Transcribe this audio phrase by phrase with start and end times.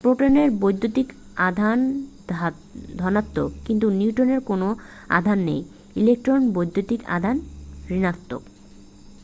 [0.03, 1.07] প্রোটনের বৈদ্যুতিক
[1.41, 1.79] আধান
[2.99, 4.61] ধনাত্মক কিন্তু নিউট্রনের কোন
[5.09, 5.61] আধান নেই
[5.95, 7.35] ইলেক্ট্রনের বৈদ্যুতিক আধান
[7.89, 8.41] ঋণাত্মক